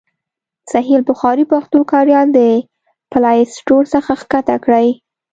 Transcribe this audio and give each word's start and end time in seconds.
صحیح 0.71 0.95
البخاري 0.99 1.43
پښتو 1.51 1.77
کاریال 1.91 2.27
د 2.33 2.39
پلای 3.11 3.39
سټور 3.55 3.83
څخه 3.93 4.11
کښته 4.31 4.55
کړئ. 4.63 4.87